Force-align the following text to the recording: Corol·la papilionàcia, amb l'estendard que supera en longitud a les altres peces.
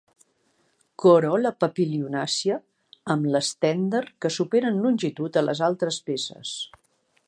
Corol·la 1.03 1.51
papilionàcia, 1.63 2.57
amb 3.17 3.31
l'estendard 3.37 4.13
que 4.25 4.35
supera 4.39 4.75
en 4.75 4.83
longitud 4.87 5.43
a 5.43 5.49
les 5.51 5.67
altres 5.71 6.05
peces. 6.11 6.61